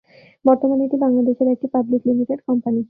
[0.45, 2.79] বর্তমানে এটি বাংলাদেশের একটি পাবলিক লিমিটেড কোম্পানি।